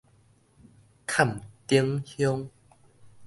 [1.05, 2.49] 崁頂鄉